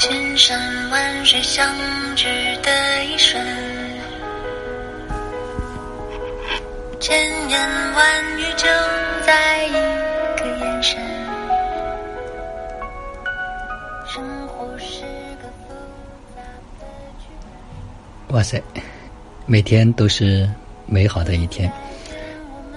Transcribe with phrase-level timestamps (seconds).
[0.00, 0.58] 千山
[0.88, 1.76] 万水相
[2.16, 2.24] 知
[2.62, 3.38] 的一瞬，
[6.98, 7.20] 千
[7.50, 7.60] 言
[7.92, 8.66] 万语就
[9.26, 9.72] 在一
[10.38, 10.98] 个眼神。
[14.08, 15.02] 生活是
[15.42, 15.74] 个复
[16.34, 16.40] 杂
[16.80, 16.86] 的
[17.18, 17.26] 剧
[18.26, 18.34] 本。
[18.34, 18.58] 哇塞，
[19.44, 20.48] 每天都是
[20.86, 21.70] 美好的一天。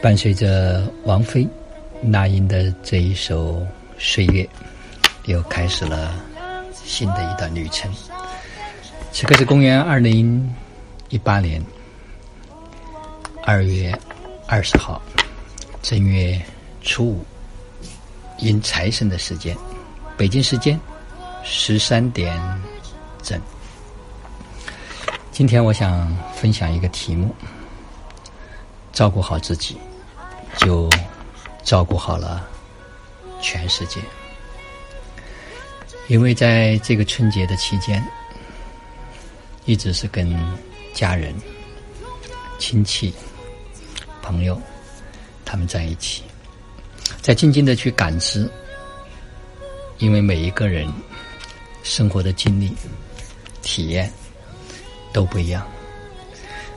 [0.00, 1.44] 伴随着王菲、
[2.00, 3.54] 那英的这一首
[3.98, 4.44] 《岁月》，
[5.24, 6.14] 又开始了
[6.88, 7.92] 新的一段旅程。
[9.12, 10.54] 此刻是公元二零
[11.10, 11.62] 一八年
[13.44, 13.96] 二月
[14.46, 15.00] 二十号，
[15.82, 16.40] 正月
[16.80, 17.24] 初五，
[18.38, 19.54] 迎财神的时间，
[20.16, 20.80] 北京时间
[21.44, 22.34] 十三点
[23.22, 23.38] 整。
[25.30, 27.34] 今天我想分享一个题目：
[28.92, 29.76] 照顾好自己，
[30.56, 30.90] 就
[31.62, 32.46] 照顾好了
[33.40, 34.00] 全世界。
[36.08, 38.02] 因为在这个春节的期间，
[39.66, 40.34] 一直是跟
[40.94, 41.34] 家人、
[42.58, 43.12] 亲戚、
[44.22, 44.60] 朋友
[45.44, 46.22] 他们在一起，
[47.20, 48.50] 在静静的去感知，
[49.98, 50.90] 因为每一个人
[51.82, 52.74] 生活的经历、
[53.60, 54.10] 体验
[55.12, 55.68] 都不一样，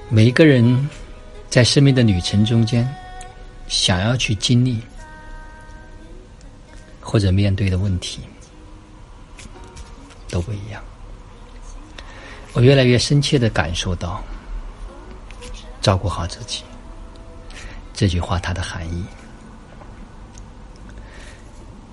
[0.10, 0.90] 每一个人
[1.50, 2.86] 在生命的旅程中间，
[3.70, 4.82] 想要去经历
[7.00, 8.20] 或者面对的问题
[10.32, 10.82] 都不一样。
[12.54, 14.24] 我越来越深切的感受到，
[15.82, 16.64] 照顾好自己
[17.94, 19.06] 这句话它的含义。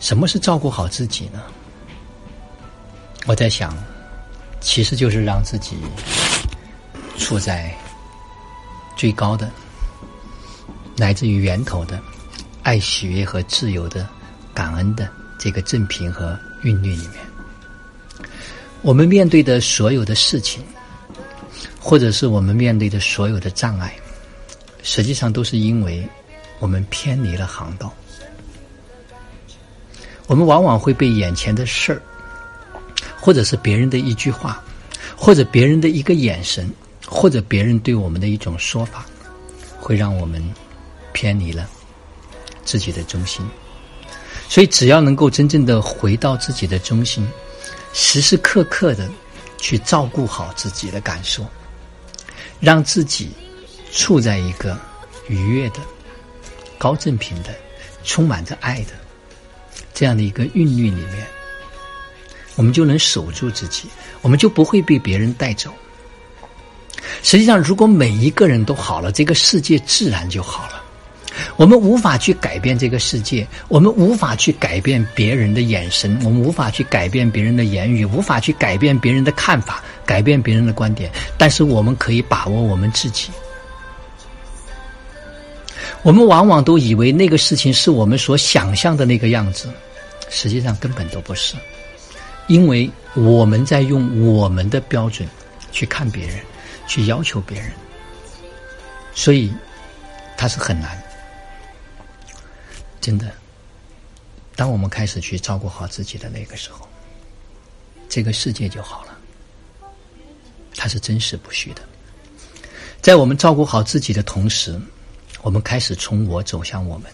[0.01, 1.43] 什么是照顾好自己呢？
[3.27, 3.77] 我在想，
[4.61, 5.77] 其实就是让自己
[7.19, 7.75] 处在
[8.97, 9.51] 最高的、
[10.97, 12.01] 来自于源头的
[12.63, 14.09] 爱、喜悦和自由的
[14.55, 17.28] 感恩的这个正频和韵律里面。
[18.83, 20.63] 我们面对的所有的事情，
[21.81, 23.95] 或者是我们面对的所有的障碍，
[24.83, 26.07] 实际上都是因为
[26.61, 27.93] 我们偏离了航道。
[30.27, 32.01] 我们往往会被眼前的事儿，
[33.21, 34.63] 或者是别人的一句话，
[35.17, 36.71] 或者别人的一个眼神，
[37.07, 39.05] 或者别人对我们的一种说法，
[39.81, 40.43] 会让我们
[41.13, 41.69] 偏离了
[42.65, 43.45] 自己的中心。
[44.49, 47.27] 所以，只要能够真正的回到自己的中心。
[47.93, 49.09] 时时刻刻的
[49.59, 51.47] 去照顾好自己的感受，
[52.61, 53.31] 让自己
[53.93, 54.79] 处在一个
[55.29, 55.81] 愉悦的、
[56.79, 57.55] 高正频的、
[58.05, 58.93] 充满着爱的
[59.93, 61.27] 这样的一个韵律里面，
[62.55, 63.89] 我们就能守住自己，
[64.23, 65.73] 我们就不会被别人带走。
[67.23, 70.85] 实际上，如果每一个人都好了，这个世界自然就好了。
[71.57, 81.11] 我们无法去改变这个世界，我们无法去改变别人的眼神，我们无法去改变别人的言语，无法去改变别人的看法，改变别人的观点。
[81.37, 83.31] 但是我们可以把握我们自己。
[86.03, 89.69] 我们往往都以为那个事情是我们所想象的那个样子，
[90.31, 91.57] 实际上根本都不是，
[92.47, 95.29] 因为我们在用我们的标准
[95.73, 96.37] 去看别人，
[96.87, 97.73] 去要求别人，
[99.13, 99.53] 所以
[100.37, 100.97] 它是很难。
[103.09, 103.33] 真的，
[104.55, 106.87] 当我们开始去照顾好自己的那个时候，
[108.07, 109.19] 这个世界就好了。
[110.77, 111.81] 它是真实不虚的。
[113.01, 114.79] 在我们照顾好自己的同时，
[115.41, 117.11] 我们开始从我走向我们，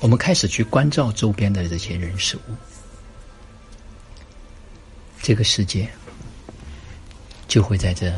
[0.00, 2.54] 我们开始去关照周边的这些人事物，
[5.20, 5.86] 这个世界
[7.46, 8.10] 就会在这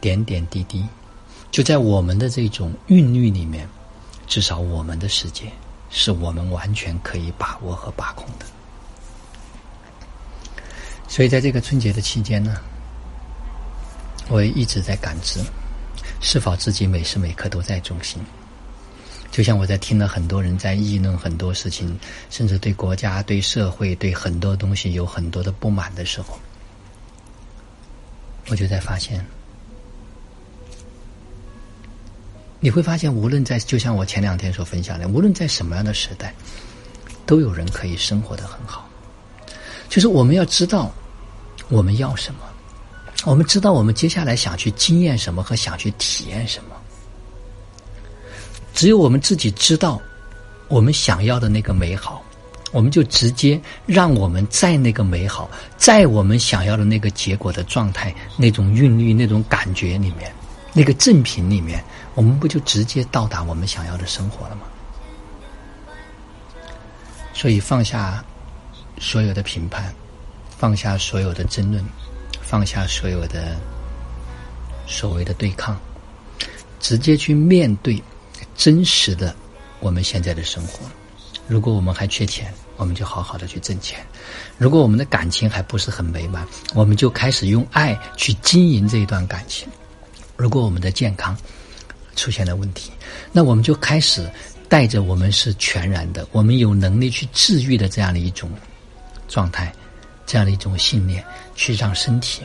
[0.00, 0.86] 点点滴滴，
[1.50, 3.68] 就在我们的这种韵律里面，
[4.28, 5.50] 至少我们的世界。
[5.90, 8.46] 是我们完全可以把握和把控的，
[11.08, 12.56] 所以在这个春节的期间呢，
[14.28, 15.40] 我也一直在感知，
[16.20, 18.22] 是否自己每时每刻都在中心。
[19.32, 21.98] 就像我在听了很多人在议论很多事情，
[22.30, 26.38] 甚至对国家、对社会、对很多东西有很多的不满的时候，
[28.48, 29.24] 我就在发现。
[32.60, 36.34] 你会发现，无论在就像我前两天所分享的，无论在什么样的时代，
[37.24, 38.86] 都有人可以生活的很好。
[39.88, 40.92] 就是我们要知道
[41.68, 42.40] 我们要什么，
[43.24, 46.76] 我们知道我们接下来想去经验什么和想去体验什么。
[48.74, 50.00] 只有我们自己知道
[50.68, 52.22] 我们想要的那个美好，
[52.72, 60.30] 我们就直接让我们在那个美好，在我们想要的那个结果的状态、那种韵律、那种感觉里面。
[60.72, 61.82] 那个正品里面，
[62.14, 64.62] 我们不就直接到达我们想要的生活了吗？
[67.32, 68.24] 所以放下
[68.98, 69.94] 所有的评判，
[70.58, 71.82] 放下所有的争论，
[72.42, 73.56] 放下所有的
[74.86, 75.78] 所谓的对抗，
[76.78, 78.02] 直接去面对
[78.54, 79.34] 真实的
[79.80, 80.80] 我们现在的生活。
[81.48, 83.98] 如果我们还缺钱，我们就好好的去挣钱；
[84.58, 89.66] 如果我们的感情还不是很美满，我们就开始用爱去经营这一段感情；
[90.40, 91.36] 如果我们的健康
[92.16, 92.90] 出现了问题，
[93.30, 94.28] 那我们就开始
[94.68, 98.50] 带着我们是全然的，我们有能力去治愈的这样的一种
[99.28, 99.72] 状态，
[100.24, 102.42] 这样的一种信念，去让身体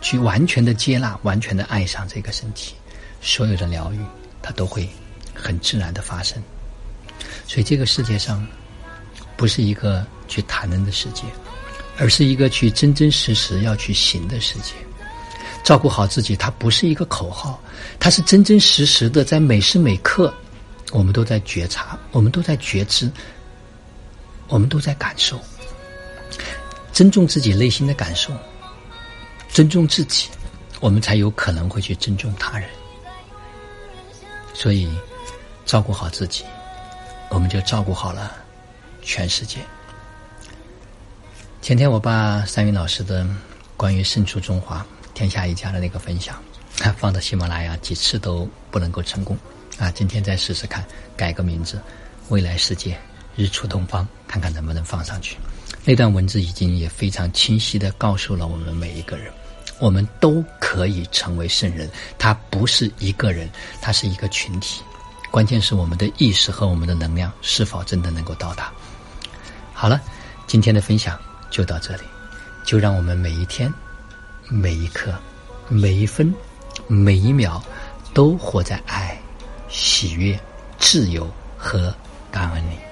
[0.00, 2.74] 去完全的接纳、完全的爱上这个身体，
[3.20, 3.98] 所有的疗愈
[4.42, 4.88] 它都会
[5.32, 6.42] 很自然的发生。
[7.46, 8.44] 所以这个世界上。
[9.38, 11.24] 不是一个去谈论的世界，
[11.98, 14.72] 而是一个去真真实实要去行的世界。
[15.66, 17.60] 照顾好自己，它不是一个口号，
[17.98, 20.32] 它是真真实实的，在每时每刻，
[20.92, 23.10] 我们都在觉察，我们都在觉知，
[24.46, 25.36] 我们都在感受。
[26.92, 28.32] 尊重自己内心的感受，
[29.48, 30.28] 尊重自己，
[30.78, 32.70] 我们才有可能会去尊重他人。
[34.54, 34.88] 所以，
[35.64, 36.44] 照顾好自己，
[37.28, 38.32] 我们就照顾好了。
[39.02, 39.58] 全世界。
[41.60, 43.26] 前天我把三云老师的
[43.76, 44.86] 关于胜出中华
[45.16, 46.36] 天下一家的那个分享，
[46.98, 49.34] 放到喜马拉雅几次都不能够成功，
[49.78, 50.84] 啊，今天再试试看，
[51.16, 51.80] 改个名字，
[52.28, 52.98] 未来世界
[53.34, 55.38] 日出东方，看看能不能放上去。
[55.86, 59.32] 那段文字已经也非常清晰的告诉了我们每一个人，
[59.78, 63.48] 我们都可以成为圣人，他不是一个人，
[63.80, 64.82] 他是一个群体，
[65.30, 68.70] 关键是我们的意识和我们的能量是否真的能够到达。
[69.72, 69.98] 好了，
[70.46, 71.18] 今天的分享
[71.50, 72.02] 就到这里。
[72.66, 73.72] 就让我们每一天、
[74.48, 75.12] 每一刻、
[75.68, 76.32] 每一分、
[76.86, 77.60] 每一秒，
[78.14, 79.20] 都活在爱、
[79.68, 80.38] 喜悦、
[80.78, 81.28] 自由
[81.58, 81.92] 和
[82.30, 82.85] 感恩里。